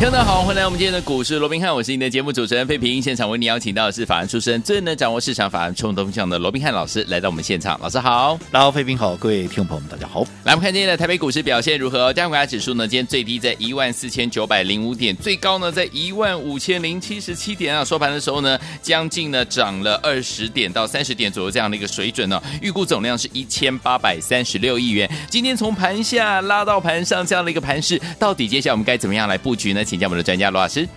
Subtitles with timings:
[0.00, 3.02] 听众好，欢迎来到我们今天的股市罗宾汉，我是你的节目主持人费平。
[3.02, 7.78] 现场为你邀请到的是法案出身、最能掌握市场法案冲动向的罗宾汉老师来到我们现场。
[7.82, 10.22] 老师好，然后，费平好，各位听众朋友们大家好。
[10.44, 12.10] 来，我们看今天的台北股市表现如何？
[12.14, 12.88] 加权指数呢？
[12.88, 17.84] 今天最低在一万四千九百零五点，最高呢在一万五千零七十七点啊。
[17.84, 25.06] 收盘的时候呢，将近呢涨了二十点到三十点左右这样的一个水准呢、预估总量是一千八百三十六亿元。
[25.28, 29.84] 今天从盘下拉到盘上这样的一个盘势，到底接下来我们该怎么样来布局呢？
[29.90, 30.88] 请教我们的专家罗老师。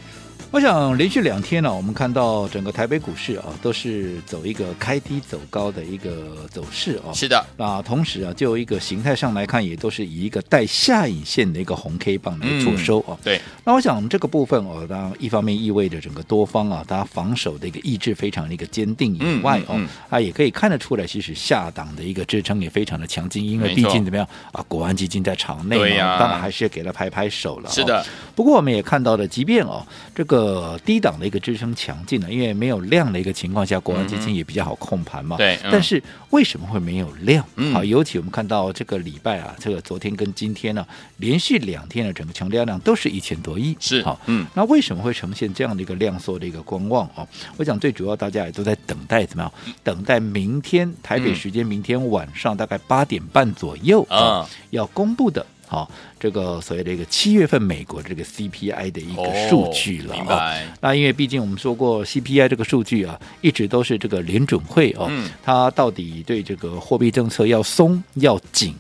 [0.54, 7.10] 是，我想连续两天呢、啊，我们看到整个台北股市啊，都是走一个开低走高的一个走势啊。
[7.12, 13.10] 是的，那同时啊，就一个形态上来看，也都是以一个带下影线的一个红 K 棒来做收啊。
[13.10, 27.70] 嗯、对，那我想这个部分哦，当然一方面意味着整个多方啊，它防守的一个意志非常的一个坚定以外哦，嗯嗯嗯、啊，也可以看得出来，其实下档的一个支撑也非常的强劲，因为毕竟怎么样啊，国安基金在场内嘛，当然还是给他拍拍手了。
[27.72, 30.42] 是的、哦，不过我们也看到了，即便哦这个。
[30.44, 35.38] 呃，低档的一个支撑强劲呢，因为没有量的一个情况下，国安基金也比较好控盘嘛。
[35.38, 37.45] 对、嗯，但是为什么会没有量？
[37.55, 43.73] 嗯、好，尤其我们看到这个礼拜啊，这个昨天跟今天呢、啊，连续两天的整个成交量都是一千多亿。
[43.80, 47.25] 是，好，嗯，那为什么会呈现这样的一个量缩的一个观望啊？
[47.55, 49.53] 我想最主要大家也都在等待怎么样？
[49.81, 55.45] 等待明天台北时间明天晚上大概八点半左右啊，要公布的。
[55.66, 55.89] 好，
[56.24, 60.66] 这个所谓的一个七月份美国这个 CPI 的一个数据了、哦、明白。
[60.80, 68.74] 那因为毕竟我们说过 CPI 这个数据啊，一直都是这个联准会哦，嗯、它到底对这个货币政策要松要紧，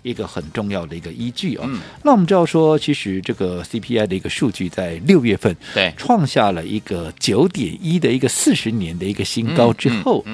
[0.00, 1.64] 一个很重要的一个依据哦。
[1.66, 5.92] 嗯、那我们知道说，其实这个 CPI 的一个数据在六月份对。
[5.98, 10.24] 创下了一个九点一的一个四十年的一个新高之后。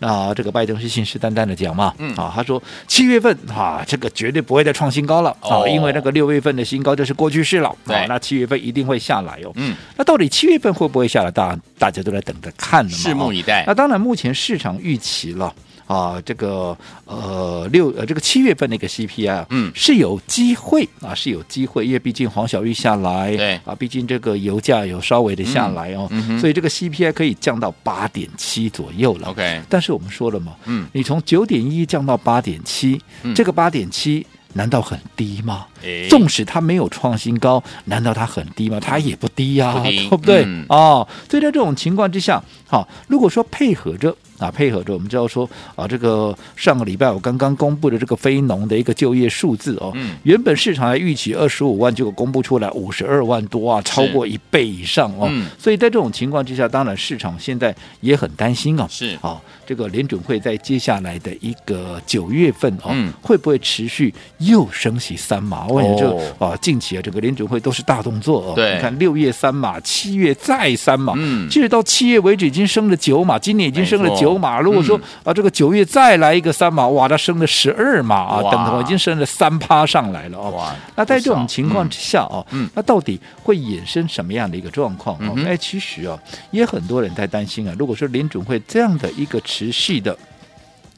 [0.00, 11.30] 那这个拜登是信誓旦旦的讲嘛，嗯，啊，他说七月份啊，这个绝对不会再创新高了，啊，因为那个六月份的新高就是过去式了，啊，那七月份一定会下来哦，嗯，那到底七月份会不会下来？
[11.30, 13.64] 大家大家都在等着看呢嘛，拭目以待。
[13.66, 15.54] 那当然，目前市场预期了。
[15.84, 29.28] 啊，这个呃六呃这个七月份那个 CPI 啊，嗯，是有机会啊，是有机会，因为毕竟黄小玉下来，对啊，毕竟这个油价有稍微的下来哦，嗯嗯、所以这个 CPI 可以降到八点七左右了。
[29.28, 32.98] OK，但是我们说了嘛，嗯，你从九点一降到八点七，
[33.34, 34.26] 这个八点七。
[34.54, 35.66] 难道很低吗？
[36.08, 38.78] 纵使它没有创新高，难道它很低吗？
[38.80, 40.44] 它也不低呀、 对不对？
[40.44, 45.46] 嗯、哦，所以在这种情况之下，好，如果说配合着啊，配合着，我们知道说
[45.76, 55.28] 啊，这个上个礼拜我刚刚公布的这个非农的一个就业数字哦，嗯、原本市场还预期二十五万，结果公布出来五十二万多啊，超过一倍以上哦。
[55.30, 59.18] 嗯、所以在这种情况之下，当然市场现在也很担心啊，是。
[59.20, 64.14] 啊，这个联准会在接下来的一个九月份哦，嗯、会不会持续？
[64.38, 68.52] 又升息三码，我想这啊，近期啊，整个联准会都是大动作哦。
[68.56, 74.60] 对，你看六月三码，七月再三码，嗯，其实到七月为止已经升了九码，今年已经升了九码。
[74.60, 80.72] 如果说啊，这个九月再来一个三码，哇，它升了十二码啊，等同已经升了三趴上来了哦。
[80.96, 85.36] 那在这种情况之下哦，嗯，那到底会衍生什么样的一个状况哦？
[85.46, 86.18] 哎，其实啊，
[86.50, 87.74] 也很多人在担心啊。
[87.78, 90.16] 如果说联准会这样的一个持续的。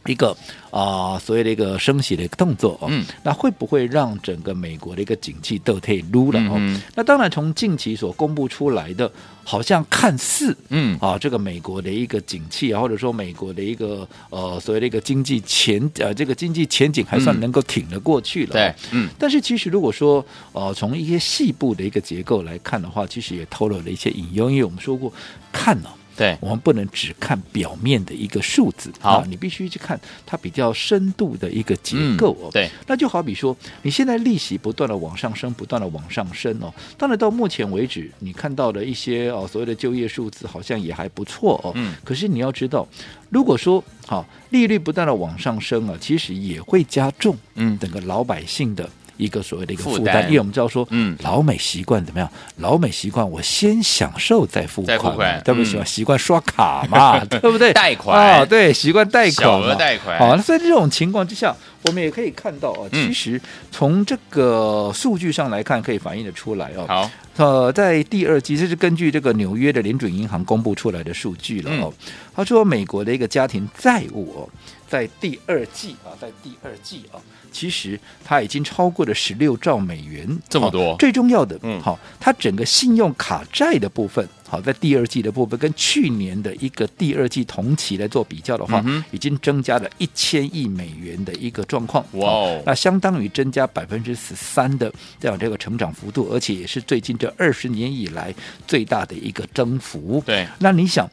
[0.07, 0.37] 一个
[0.71, 6.55] 啊、呃，所谓的一个升息的一个动作哦，嗯，那会不会让整个美国的一个景气都退撸了哦？
[6.57, 9.11] 嗯、那当然，从近期所公布出来的，
[9.45, 19.09] 好像看似嗯啊，这个美国的一个景气啊，或者说美国的一个呃所谓的一个经济前呃这个经济前景还算能够挺得过去了，哦，对，嗯。
[19.19, 25.13] 但是其实如果说呃从一些细部的一个结构来看的话，其实也透露了一些隐忧，因为我们说过
[25.53, 26.04] 看呢，哦。
[26.17, 32.49] 对，我们不能只看表面的一个数字，好，啊、你必须去看它比较深度的一个结构哦。
[32.49, 36.73] 嗯、对，那就好比说，你现在利息不断的往上升，不断的往上升哦。
[36.97, 41.73] 当然到目前为止，你看到的一些哦所谓的就业数字好像也还不错哦。
[41.75, 41.95] 嗯。
[42.05, 42.87] 可是你要知道，
[43.31, 52.29] 如果说好、哦、利率不断的往上升啊，其实也会加重嗯整个老百姓的一个所谓的一个负担，因为我们知道说，嗯，老美习惯怎么样？
[52.57, 55.85] 老美习惯我先享受再付款，付款对不对？
[55.85, 57.73] 习惯刷卡嘛， 对不对？
[57.73, 60.19] 贷款啊，对，习惯贷款，小额贷款。
[60.19, 63.41] 好，那在这种情况之下，我们也可以看到啊，其实
[63.71, 66.85] 从这个数据上来看，可以反映得出来哦。
[66.89, 71.93] 好，呃，在第二季，这是根据这个纽约的联准银行公布出来的数据了哦。
[72.35, 74.49] 他说，美国的一个家庭债务哦，
[74.95, 77.19] 在第二季啊，在第二季啊。
[77.51, 80.95] 其实它已经超过了十六兆美元，这么多。
[81.01, 92.05] 最重要的，嗯，好，它整个信用卡债的部分，好，在第二季的部分跟去年的一个第二季同期来做比较的话，嗯、已经增加了一千亿美元的一个状况。
[92.13, 98.33] 哇哦，那相当于增加百分之十三的这样这个成长幅度，而且也是最近这二十年以来
[98.65, 100.23] 最大的一个增幅。
[100.25, 101.11] 对，那你想，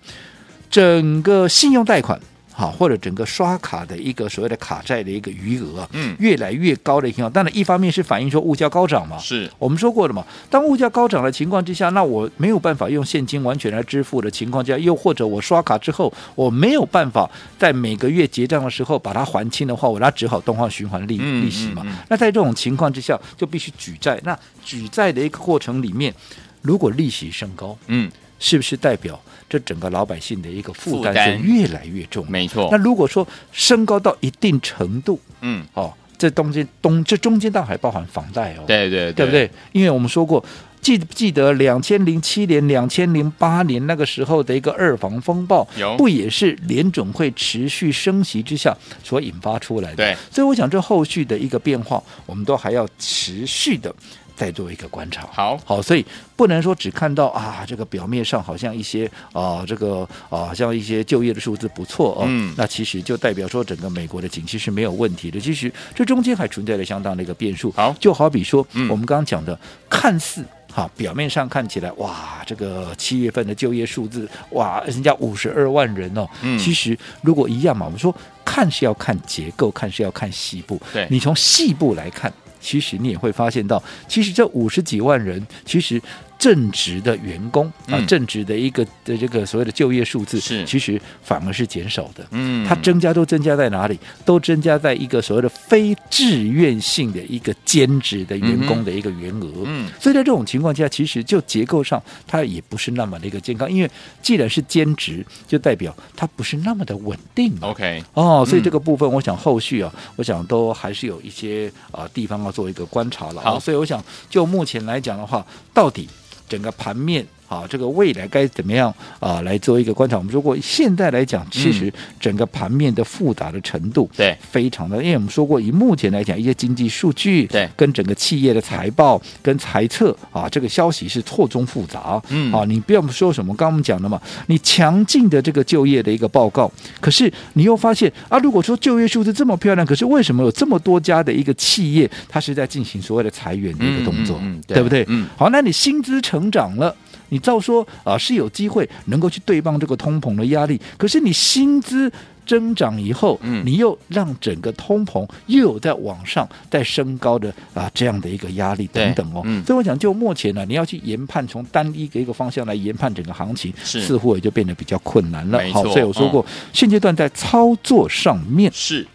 [0.69, 2.19] 整个信用贷款。
[2.61, 7.31] 好，或者整个刷卡的一个所谓的卡债的一个余额，嗯，越来越高的情况。
[7.31, 10.23] 当然，一方面是反映说物价高涨嘛，是我们说过的嘛。
[10.47, 17.27] 当物价高涨的情况之下，那我没有办法用现金完全来支付的情况下，又或者我刷卡之后，我没有办法
[17.57, 21.83] 在每个月结账的时候把它还清的话，我那只好动换循环利利息嘛。
[22.09, 24.19] 那在这种情况之下，就必须举债。
[24.23, 26.13] 那举债的一个过程里面，
[26.61, 29.17] 如果利息升高，嗯，是不是代表？
[29.47, 32.69] 这整个老百姓的一个负担是越来越重，没错。
[32.71, 39.51] 那如果说升高到一定程度，嗯，哦，这中间东这中间当然还包含房贷哦，对对对，对不对？
[39.73, 40.41] 因为我们说过，
[40.79, 48.73] 记不记得两千零七年、两千零八年那个时候的一个二房风暴，有不也是联准会持续升息之下
[49.03, 49.95] 所引发出来的？
[49.97, 53.93] 对，所以我想这后续的一个变化，我们都还要持续的。
[54.41, 55.55] 再做一个观察，好。
[55.63, 56.03] 好，所以
[56.35, 65.39] 不能说只看到啊，这个表面上好像一些啊，这个啊，像一些就业的数字不错哦，嗯，那其实就代表说整个美国的景气是没有问题的。
[65.39, 67.71] 其实这中间还存在着相当的一个变数。
[67.73, 69.55] 好，就好比说我们刚刚讲的，
[69.87, 70.43] 看似
[70.73, 78.11] 哈表面上看起来哇，这个七月份的就业数字哇，人家五十二万人哦，嗯，其实如果一样嘛，我们说
[78.43, 82.33] 看是要看结构，看是要看细部，对，你从细部来看。
[82.61, 86.01] 其实你也会发现到，其实这五十几万人，其实。
[86.41, 92.25] 正职的员工啊，正职的一个的这个所谓的就业数字是，其实反而是减少的。
[92.31, 93.99] 嗯，它增加都增加在哪里？
[94.25, 99.51] 都增加在一个所谓的非自愿性的一个兼职的员工的一个员额。
[99.65, 103.91] 嗯，所以在这种情况下，其实就结构上它也不是那么的一个健康，因为
[104.23, 107.55] 既然是兼职，就代表它不是那么的稳定。
[107.61, 113.41] OK，哦，所以这个部分，我想后续啊，我想都还是有一些啊地方要做一个观察了。
[113.43, 116.09] 好，所以我想就目前来讲的话，到底。
[116.51, 117.25] 整个盘面。
[117.51, 119.41] 啊，这个未来该怎么样啊？
[119.41, 120.15] 来做一个观察。
[120.15, 132.23] 我们说过，现在来讲，其实整个盘面的复杂的程度对非常的，因为我们说过，以目前来讲，一些经济数据对跟整个企业的财报跟财测啊，这个消息是错综复杂。
[132.29, 136.71] 嗯，啊，你不要说什么，刚刚我们讲的嘛，你强劲的这个就业的一个报告，
[137.01, 145.05] 可是你又发现啊，如果说就业数字这么漂亮，可是为什么有这么多家的一个企业，它是在进行所谓的裁员的一个动作，嗯嗯嗯、对，对不对？
[145.09, 146.95] 嗯，好，那你薪资成长了。
[147.31, 152.11] 你照说啊是有机会能够去对抗这个通膨的压力，可是你薪资
[152.45, 165.61] 增长以后，嗯，你又让整个通膨又有在往上在升高的啊这样的一个压力等等哦，嗯，所以我想就目前呢，你要去研判从单一的一个方向来研判整个行情，似乎也就变得比较困难了。
[165.71, 169.07] 好，所以我说过，现阶段在操作上面是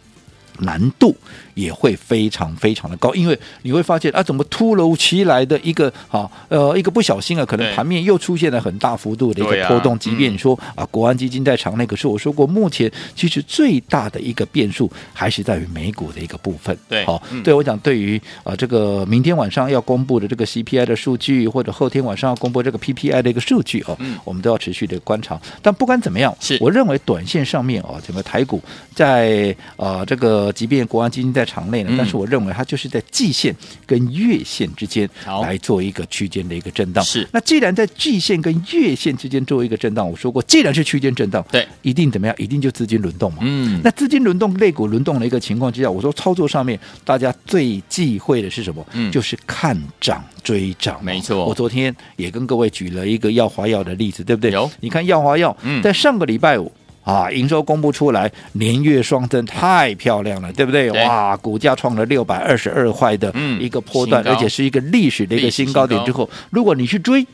[0.61, 1.17] 难度。
[1.57, 9.95] 也会非常非常的高，因为你会发现啊，怎么突如其来的一个啊，呃，一个不小心啊，可能盘面又出现了很大幅度的一个波动。
[9.95, 16.77] 啊、即便你说啊，国安基金在场内，可是我说过，目前其实最大的一个变数还是在于美股的一个部分。
[16.91, 25.41] 对，好、嗯，对我讲，对于啊这个明天晚上要公布的这个 CPI 的数据，或者后天晚上要公布这个 PPI 的一个数据啊，嗯、我们都要持续的观察。
[25.63, 28.63] 但不管怎么样，是我认为短线上面啊，整个台股
[28.95, 33.55] 在啊这个，即便国安基金在场内呢，但是我认为它就是在季线
[33.87, 35.09] 跟月线之间
[35.43, 37.05] 来做一个区间的一个震荡。
[37.05, 42.35] 是，那既然在季线跟月线之间做一个震荡，我说过，既然是区间震荡，对，一定怎么样？
[42.39, 43.39] 一定就资金轮动嘛。
[43.43, 48.87] 嗯，那资金轮动、类股轮动的一个情况之下，我说操作上面大家最忌讳的是什么？
[48.93, 51.03] 嗯，就是看涨追涨。
[51.05, 54.51] 没错，我昨天也跟各位举了一个耀华药的例子，对不对？
[54.51, 56.71] 有，你看耀华药，在上个礼拜五。
[57.07, 60.91] 啊，营收公布出来，年月双增，太漂亮了，对不对？
[60.91, 67.25] 对哇，股价创了六百二十二块的一个波段，嗯、而且是一个历史的一个新高点之后，如果你去追，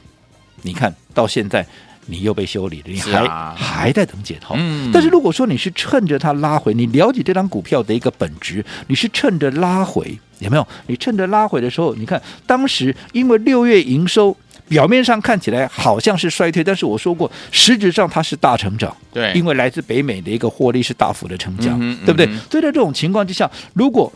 [0.61, 1.67] 你看到现在
[2.05, 4.55] 你又被修理了，你还、啊、还在等解套。
[4.59, 10.19] 嗯、但是如果说你是趁着它拉回，你了解这张股票的一个本质，你是趁着拉回。
[10.41, 10.69] 有没有？
[10.89, 14.37] 你趁着拉回的时候，你看当时因为六月营收
[14.73, 18.97] 表面上看起来好像是衰退，但是我说过，实质上它是大成长。
[19.13, 22.27] 对，因为来自北美的一个获利是大幅的成长，嗯、对不对？
[22.51, 24.11] 所以在这种情况之下，如果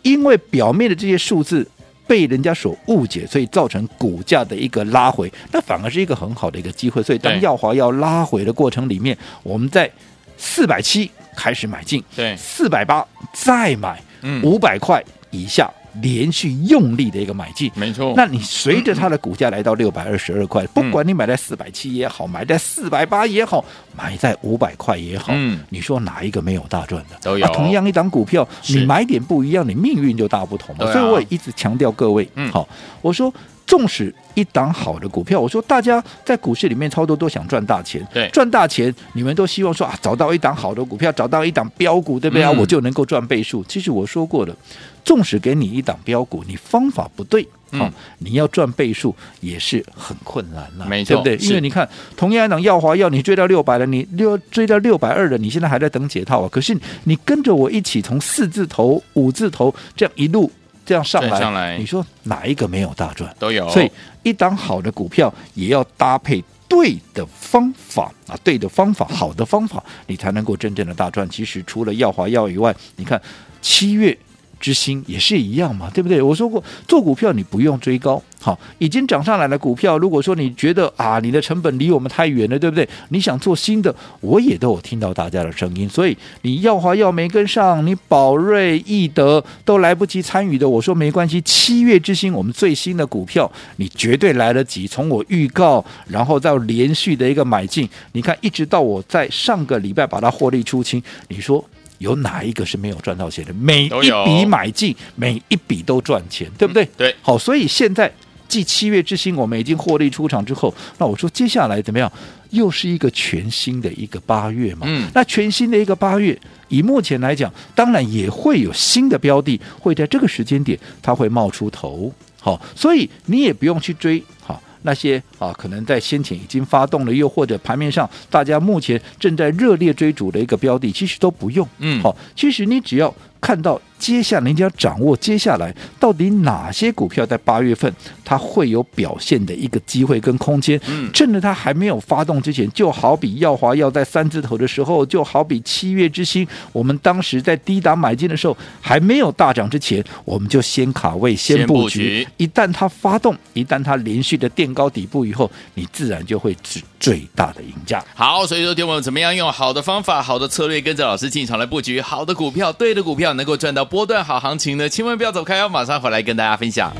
[0.00, 1.68] 因为表面的这些数字
[2.06, 7.02] 被人家所误解，所以造成股价的一个拉回，那反而是一个很好的一个机会。
[7.02, 9.90] 所以当耀华要拉回的过程里面，我们在
[10.38, 14.02] 四百七开始买进，对，四百八再买，
[14.42, 15.70] 五百块以下。
[16.00, 18.14] 连续用力的一个买进，没错。
[18.16, 23.64] 那你随着它的股价来到六百二十二块，嗯、不管你买在四百七也好，买在四百八也好，
[23.96, 27.16] 买在五百块也好，嗯，你说哪一个没有大赚的？
[27.22, 27.46] 都有。
[27.46, 30.90] 啊、同样一档股票，你买点不一样，你命运就大不同嘛。
[30.92, 32.68] 所以我也一直强调各位，嗯，好，
[33.02, 33.32] 我说。
[33.68, 42.50] 纵使一档好的股票，我说大家在股市里面操作都想赚大钱，对，赚大钱，你们都希望说啊，找到一档好的股票，找到一档标股，对不对啊？
[42.50, 43.62] 嗯、我就能够赚倍数。
[43.64, 44.56] 其实我说过了，
[45.04, 51.48] 纵使给你一档标股，你方法不对，好、嗯，你要赚倍数也是很困难了，没错，对不对？
[51.48, 56.48] 因为你看，同样一档耀华药，你追到六百了，你六追到六百二了，你现在还在等解套啊？
[56.50, 60.50] 可是你跟着我一起从四字头、五字头这样一路。
[60.88, 63.30] 这样上来，上来，你说哪一个没有大赚？
[63.38, 63.68] 都有。
[63.68, 63.90] 所以
[64.22, 71.28] 一档好的股票也要搭配对的方法啊，对的方法，好的方法，你才能够真正的大赚。
[71.28, 73.20] 其实除了耀华药以外，你看
[73.60, 74.16] 七月。
[74.60, 76.20] 之星也是一样嘛，对不对？
[76.20, 82.88] 我说过，做股票你不用追高，好，已经涨上来的股票，如果说你觉得啊，你的成本离我们太远了，对不对？
[83.10, 94.86] 你想做新的，我也都有听到大家的声音，所以你耀华药没跟上，你宝瑞、易德都来不及参与的，我说没关系，七月之星我们最新的股票，你绝对来得及。
[94.86, 101.64] 从我预告，然后再连续的一个买进，你看一直到我在上个礼拜把它获利出清，你说。
[101.98, 103.52] 有哪一个是没有赚到钱的？
[103.54, 103.88] 每一
[104.24, 106.88] 笔买进，每一笔都赚钱，对不对？
[106.96, 107.14] 对。
[107.20, 108.12] 好，所以现在
[108.48, 112.10] 继七月之星，我们已经获利出场之后，那我说接下来怎么样？
[112.50, 114.86] 又是一个全新的一个八月嘛。
[114.88, 115.10] 嗯。
[115.14, 116.38] 那全新的一个八月，
[116.68, 122.12] 以目前来讲，当然也会有新的标的会在这个时间点，它会冒出头。
[122.40, 124.22] 好，所以你也不用去追。
[124.40, 124.62] 好。
[124.82, 131.68] 那些啊，可能在先前已经发动了，又或者盘面上大家目前正在热烈追逐的一个标的，其实都不用。
[131.78, 133.14] 嗯，好，其实你只要。
[133.40, 137.92] 看到接下来，你就要掌握接下来到底哪些股票在八月份
[138.24, 140.80] 它会有表现的一个机会跟空间。
[140.88, 152.26] 嗯，趁着它还没有发动之前，就好比耀华要在三字头的时候，就好比七月之星，我们当时在低档买进的时候，还没有大涨之前，我们就先卡位、先布局。
[152.36, 158.04] 一旦它发动，一旦它连续的垫高底部以后，你自然就会是最大的赢家。
[158.14, 163.28] 好，所以说，听我们怎么样用好的方法、好的策略，跟着老师进场来布局好的股票，对的股票。
[163.38, 166.92] 能够赚到波段好行情的，千万不要走开，要马上回来跟大家分享。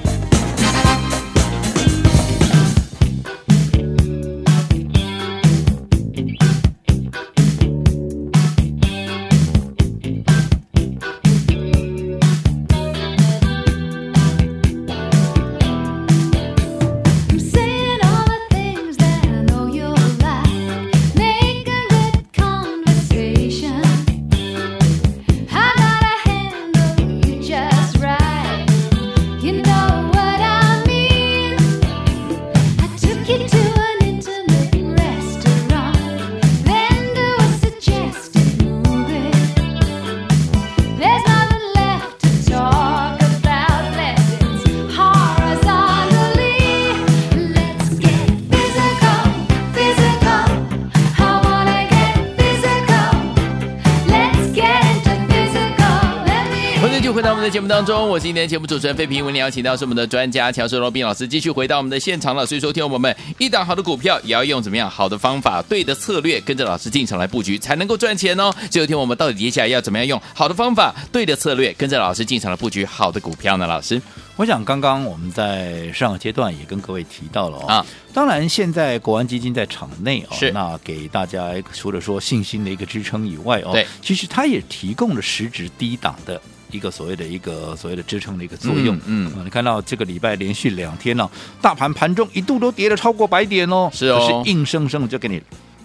[57.19, 62.47] 回到我们的节目当中，我是今天节目主持人费平，为您邀请到是我们的专家乔世罗宾老师，继续回到我们的现场了。
[62.47, 68.55] 所以说，听我们一档好的股票，也要用怎么样好的方法、对的策略，跟着老师进场来布局，才能够赚钱哦。
[68.71, 73.67] 最后听我们到底接下来要怎么样用好的方法、对的策略，跟着老师进场来布局好的股票呢？
[73.67, 74.01] 老师，
[74.37, 77.67] 我想刚刚我们在上个阶段也跟各位提到了哦。
[77.67, 86.41] 啊，当然现在国安基金在场内哦，那给大家除了说信心的一个支撑以外哦，对，其实它也提供了实质低档的。
[86.71, 95.43] 一个所谓的一个所谓的支撑的一个作用，嗯，嗯，你看到这个礼拜连续两天呢、啊，大盘盘中一度都跌了超过百点哦，是哦，硬生生的就给你，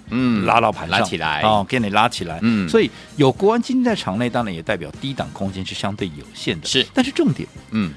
[0.10, 1.42] 嗯，拉到盘上拉起来。
[1.42, 7.92] 哦，给你拉起来，嗯，所以有国安基金在场内，当然也代表低档空间是相对有限的，是，但是重点，嗯，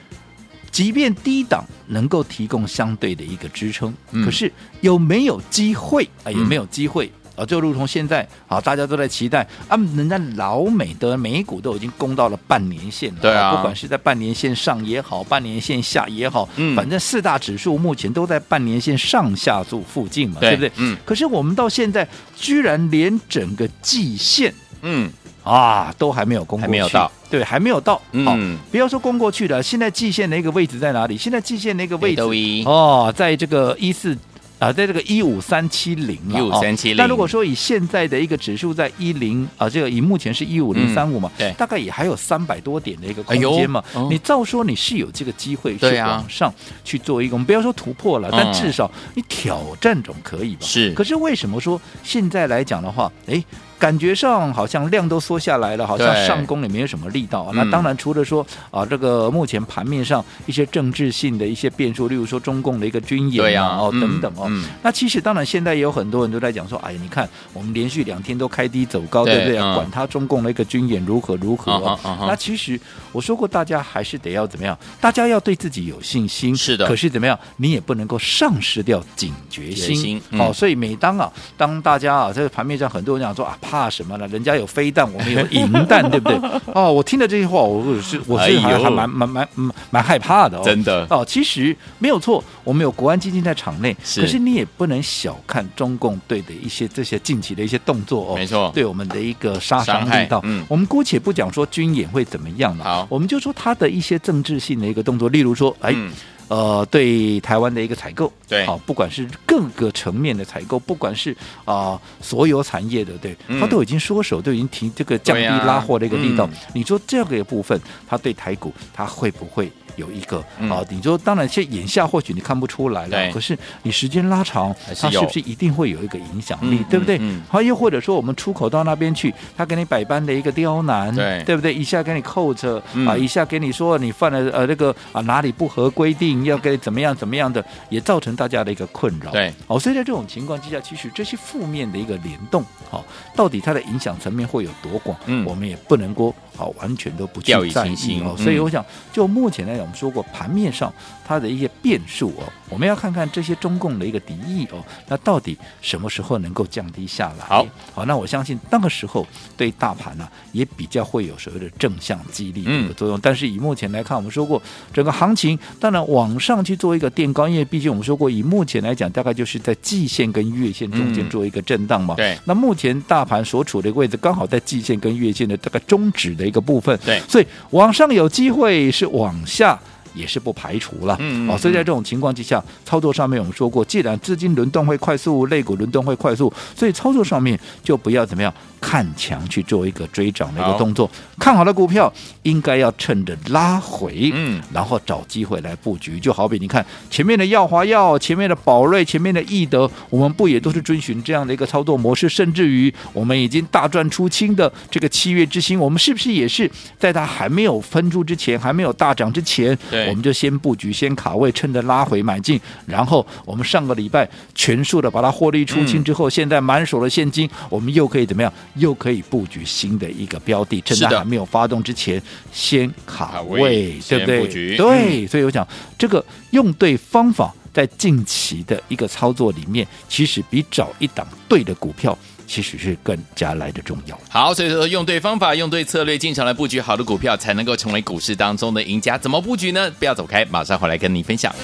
[0.71, 6.31] 即便低档能够提供相对的一个支撑，嗯、可是有没有机会啊？
[6.31, 7.11] 有没有机会？
[7.37, 20.73] 啊，就如同现在啊，大家都在期待啊，人家老美的美股都已经攻到了半年线了，对啊，不管是在半年线上也好，半年线下也好，嗯，反正四大指数目前都在半年线上下柱附近嘛，对，对不对？
[20.77, 20.97] 嗯。
[21.05, 24.53] 可是我们到现在居然连整个季线，
[24.83, 25.11] 嗯
[25.45, 28.01] 啊，都还没有攻过去，还没有到，对，还没有到。
[28.13, 31.17] 嗯，不要说攻过去了，现在季线的一个位置在哪里？
[31.19, 32.23] 现在季线的一个位置
[32.65, 34.17] 哦，在这个一四。
[34.59, 36.97] 啊，在这个一五三七零，一五三七零。
[36.97, 43.85] 那如果说以现在的一个指数在一零啊，这个以目前是一五零三五嘛，对，大概也还有三百多点的一个空间嘛。
[43.95, 46.53] 哎、你照说你是有这个机会去往上
[46.85, 50.61] 去做一个，我们不要说突破了，但至少你挑战总可以吧？
[50.63, 50.93] 是。
[50.95, 53.45] 可是为什么说现在来讲的话，哎？
[53.79, 57.53] 感觉上好像量都缩下来了，好像上攻也没有什么力道啊。
[57.55, 64.51] 那当然，除了说啊，这个目前盘面上一些政治性的一些变数，例如说中共的一个军演啊，哦等等哦。
[64.83, 69.57] 那其实当然，现在也有很多人都在讲说，哎呀，你看我们连续两天都开低走高，对不对？
[69.75, 71.99] 管他中共的一个军演如何如何。
[72.27, 72.81] 那其实
[73.13, 74.77] 我说过，大家还是得要怎么样？
[75.01, 76.57] 大家要对自己有信心。
[76.57, 76.87] 是的。
[76.87, 77.39] 可是怎么样？
[77.59, 80.21] 你也不能够丧失掉警觉心。
[80.33, 83.59] 好，所以每当啊，当大家啊，在盘面上很多人讲说啊。
[83.69, 84.27] 怕什么呢？
[84.29, 86.39] 人家有飞弹，我们有银弹，对不对？
[86.73, 90.63] 哦，我听了这些话，我是我是还还蛮蛮蛮蛮蛮害怕的哦。
[90.65, 98.35] 真的哦，其实没有错，我们有国安基金在场内，是可是你也不能小看中共队的一些这些近期的一些动作哦。
[98.37, 100.41] 没错，对我们的一个杀伤力道。
[100.45, 105.93] 嗯，我们姑且不讲说军演会怎么样了，好，我们就说他的一些政治性的一个动作，例如说，哎。
[105.95, 106.13] 嗯
[106.49, 111.33] 呃，对台湾的一个采购，对，好，不管是各个层面的采购，不管是
[111.65, 116.49] 啊、呃、所有产业的，对，他都已经缩手，都已经提这个降低拉货的一个力道。
[116.73, 119.71] 你说这个部分，他对台股，他会不会？
[119.97, 127.19] 有一个啊，你说当然，现眼下或许你看不出来了，可是你时间拉长，它是不是一定会有一个影响力，对不对？
[127.49, 131.73] 好，又或者说我们出口到那边去，他给你百般的一个刁难，对对不对？
[131.73, 132.77] 一下给你扣着
[133.07, 139.31] 啊，一下给你说你犯了呃那个啊哪里不合规定，要该怎么样怎么样的，也造成大家的一个困扰。
[139.31, 145.19] 对，哦，所以在这种情况之下，其实这些负面的一个联动，好，到底它的影响层面会有多广？
[145.27, 146.35] 嗯，我们也不能够。
[146.57, 148.35] 好，完全都不去在意哦。
[148.39, 150.91] 所以我想，就目前来讲，我们说过盘面上
[151.23, 157.45] 它的一些变数哦，我们要看看这些中共的一个敌意哦，那到底什么时候能够降低下来？
[157.45, 163.21] 好，好，那我相信那个时候对大盘呢、啊、也比较会有所谓的正向激励的一个作用。
[163.21, 164.61] 但是以目前来看，我们说过
[164.95, 172.15] 整个行情当然往上去做一个垫高，因为毕竟我们说过，以目前来讲，大概就是在季线跟月线中间做一个震荡嘛。
[172.15, 172.39] 对。
[172.45, 176.47] 那目前大盘所处的位置刚好在季线跟月线的这个中指的。
[176.47, 179.77] 一个部分，对，所以往上有机会，是往下
[180.17, 181.17] 也是不排除了。
[181.21, 188.53] 嗯，嗯，哦，所以在这种情况之下，操作上面我们说过，既然资金轮动会快速，类股轮动会快速，所以操作上面就不要怎么样。
[188.79, 196.21] 看强去做一个追涨的一个动作，好看好的股票应该要趁着拉回，嗯，然后找机会来布局。
[196.21, 202.29] 就好比你看前面的耀华药、前面的宝瑞、前面的易德，我们不也都是遵循这样的一个操作模式？
[202.29, 212.61] 甚至于我们已经大赚出清的这个七月之星，我们是不是也是在它还没有分出之前，还没有大涨之前，对我们就先布局、先卡位，趁着拉回买进。
[212.87, 218.53] 然后我们上个礼拜全数的把它获利出清之后，嗯、现在满手的现金，我们又可以怎么样？
[218.75, 222.21] 又可以布局新的一个标的，趁它还没有发动之前，
[222.53, 224.77] 先卡位，对不对？
[224.77, 225.67] 对，所以我想
[225.99, 232.17] 这个用对方法，在近期的一个操作里面，其实比找一档对的股票，
[232.47, 234.19] 其实是更加来的重要。
[234.29, 239.19] 好，所以说用对方法，用对策略，进场来布局好的股票，才能够成为股市当中的赢家。
[239.19, 239.91] 怎么布局呢？
[239.99, 241.55] 不要走开，马上回来跟你分享。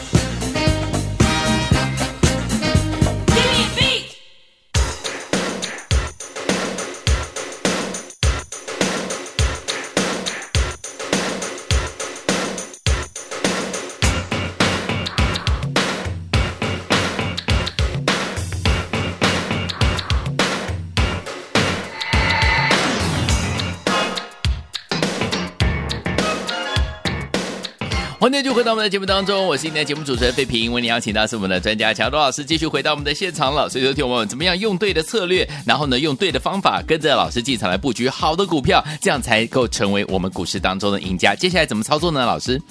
[28.23, 33.69] 欢迎就回到我们的节目当中，我是今天节目主持人费平，为你邀请到是我们的专家乔多老师，继续回到我们的现场了。
[33.69, 41.35] 所以，说听我们怎么样用对的策略，然后呢，用对的方法，跟着老师进场来布局好的股票，这样才够成为我们股市当中的赢家。
[41.35, 42.25] 接下来怎么操作呢？
[42.25, 42.63] 老师？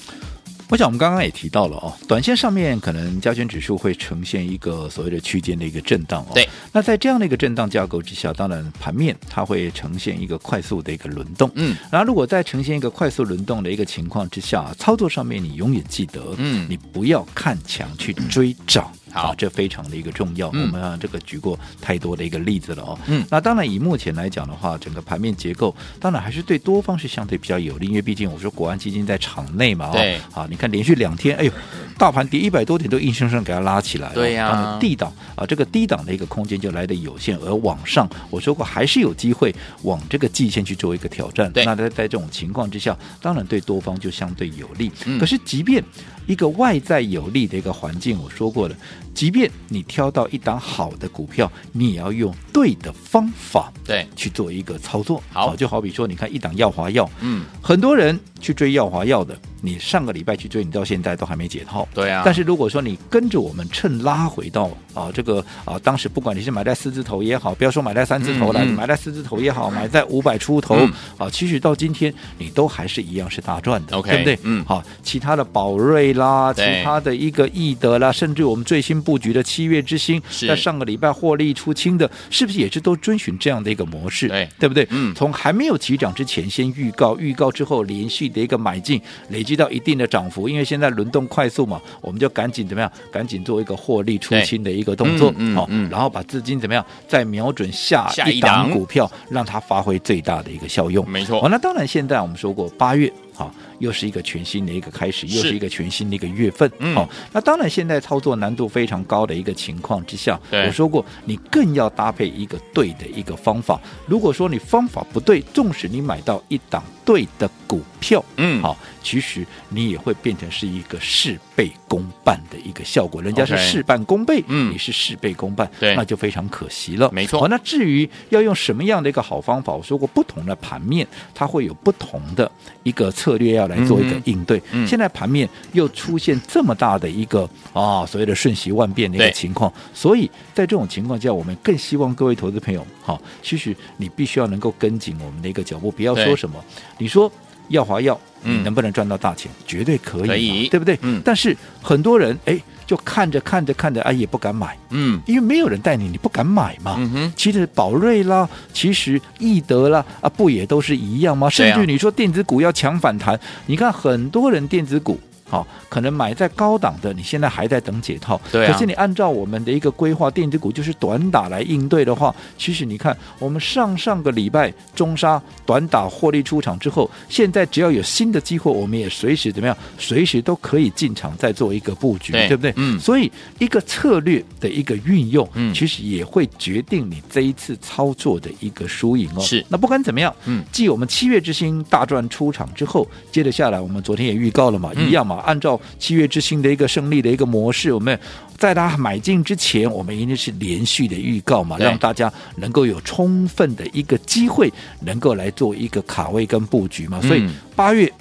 [0.71, 6.31] 我想我们刚刚也提到了哦，短线上面可能加权指数会呈现一个所谓的区间的一个震荡哦。
[6.33, 6.47] 对。
[6.71, 11.51] 那在这样的一个震荡架构之下，当然盘面它会呈现一个快速的一个轮动。
[11.55, 11.75] 嗯。
[11.91, 18.89] 然后如果在呈现一个快速轮动的一个情况之下，操作上面你永远记得，嗯，你不要看强去追涨。
[19.11, 20.49] 好，啊，这非常的一个重要。
[20.53, 22.99] 嗯、我们啊，这个举过太多的一个例子了哦。
[23.07, 31.51] 嗯，那当然以目前来讲的话，整个盘面结构当然还是对多方是相对比较有利，因为毕竟我说国安基金在场内嘛，对，啊，你看连续两天，哎呦，
[31.97, 41.51] 大盘跌一百多点都硬生生给它拉起来了，对呀、啊，低档啊，这个低档的一个空间就来的有限，而往上我说过还是有机会往这个季线去做一个挑战。
[41.51, 44.91] 对，那在在这种情况之下，当然对多方就相对有利。
[45.05, 45.83] 嗯、可是即便
[46.27, 48.75] 一个外在有利的一个环境，我说过了，
[49.13, 55.21] 即便你挑到一档好的股票，你也要用对的方法，对，去做一个操作。
[55.31, 61.87] 好，就好比说，你看一档耀华药，嗯，很多人去追耀华药的，你上个礼拜去追，你到现在都还没解套。
[61.93, 62.23] 对啊。
[62.25, 74.39] 但是如果说你跟着我们趁拉回到啊这个啊，当时不管你是买在四字头也好，不要说买在三字头了，嗯嗯、买在四字头也好，买在五百出头、嗯、啊，其实到今天你都还是一样是大赚的对不对？
[74.43, 74.65] 嗯。
[74.65, 84.27] 好，其他的宝瑞啦，其他的一个易德啦，甚至我们最新布局的七月之星，在上个礼拜获利出清的，是不是也是都遵循这样的一个模式？
[84.27, 84.87] 对，对不对？
[84.89, 92.91] 嗯，从还没有起涨之前先预告，预告之后连续的一个买进，累积到一定的涨幅，因为现在轮动快速嘛，我们就赶紧怎么样？
[93.11, 96.85] 赶紧做一个获利出清的一个动作，好、嗯嗯嗯，然后把资金怎么样？
[97.07, 101.07] 再瞄准下一档股票，让它发挥最大的一个效用。
[101.09, 101.41] 没错。
[101.41, 103.11] 好，那当然现在我们说过八月。
[103.33, 106.69] 好，又是一个全新的一个开始，又是一个全新的一个月份。
[106.93, 113.79] 好、嗯，那当然，现在操作难度非常高的一个情况之下，我说过，你更要搭配一个对的一个方法。
[114.05, 123.21] 如果说你方法不对，纵使你买到一档对的股票，嗯，好，其实你也会变成是一个事倍功半的一个效果。
[123.21, 127.09] 人家是事半功倍，嗯，你是事倍功半，对，那就非常可惜了。
[127.11, 127.39] 没错。
[127.39, 132.49] 好，那至于要用什么样的一个好方法，我说过，不同的盘面它会有不同的
[132.83, 134.57] 一个策略要来做一个应对。
[134.71, 146.55] 嗯嗯、现在盘面又出现这么大的一个啊，所谓的瞬息万变的一个情况，所以在这种情况下，我们更希望各位投资朋友，好，其实你必须要能够跟紧我们的一个脚步，不要说什么，
[146.97, 147.31] 你说
[147.71, 149.51] 耀华药，你能不能赚到大钱？
[149.51, 150.97] 嗯、绝对可以，可以，对不对？
[151.01, 151.21] 嗯。
[151.25, 152.61] 但是很多人哎。
[152.87, 156.97] 就看着看着看着，哎，也不敢买，嗯，因为没有人带你，你不敢买嘛。
[156.99, 161.49] 嗯哼，其实宝瑞啦，其实易德啦，啊，不也都是一样吗？
[161.49, 165.17] 甚至你说电子股要强反弹，你看很多人电子股。
[165.51, 168.39] 好，可能买在高档的，你现在还在等解套。
[168.53, 168.71] 对、啊。
[168.71, 182.73] 可是你按照我们的一个规划，电子股就是短打来应对的话，其实你看，我们上上个礼拜中沙短打获利出场之后，现在只要有新的机会，我们也随时怎么样，随时都可以进场再做一个布局，对，对不对？
[182.77, 182.97] 嗯。
[182.97, 189.41] 所以一个策略的一个运用，嗯，其实也会决定你这一次操作的一个输赢哦。
[189.41, 189.65] 是。
[189.67, 195.40] 那不管怎么样，嗯，继我们七月之星大赚出场之后，接着下来，我们昨天也预告了嘛，嗯、一样嘛。
[195.41, 198.17] 按照七月之星的一个胜利的一个模式，我们
[198.57, 207.21] 在它买进之前，我们一定是连续的预告嘛，让大家能够有充分的一个机会，能够来做一个卡位跟布局嘛。
[207.21, 208.11] 所以八月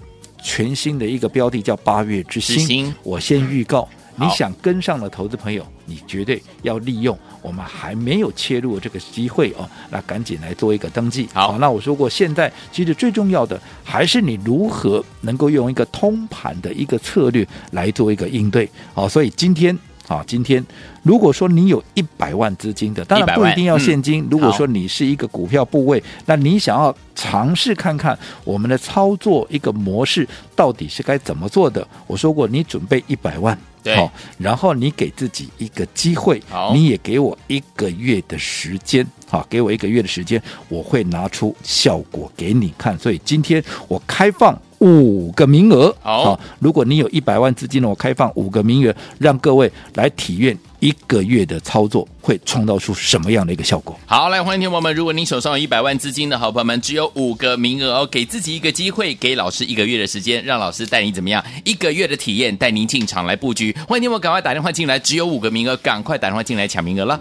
[0.42, 3.88] 全新的一个标的叫八月之星，我先预告。
[4.16, 11.29] 你想跟上的投资朋友，你绝对要利用我们还没有切入的这个机会哦，那赶紧来做一个登记。
[11.35, 18.70] 好，那我说过，现在其实最重要的还是你如何能够用一个通盘的一个策略来做一个应对。
[18.94, 19.76] 好，所以今天
[20.07, 20.64] 啊，今天
[21.03, 24.26] 如果说你有一百万资金的，当然不一定要现金。
[24.31, 33.57] 如果说你是一个股票部位，那你想要尝试看看我们的操作一个模式到底是该怎么做的，我说过，你准备一百万。
[33.96, 42.98] 好，然后你给自己一个机会，你也给我一个月的时间，好，给我一个月的时间，我会拿出效果给你看。
[42.98, 50.58] 所以今天我开放五个名额，好，如果你有一百万资金呢，我开放五个名额，让各位来体验。
[50.80, 53.94] 一个月的操作会创造出什么样的一个效果？
[54.06, 61.44] 好，来欢迎朋友们，如果您手上有一百万资金的好朋友们，只有五个名额哦，给自己一个机会，给老师一个月的时间，让老师带你怎么样？
[61.66, 63.76] 一个月的体验，带您进场来布局。
[63.86, 67.20] 欢迎听友赶快打电话进来，只有五个名额，赶快打电话进来抢名额了。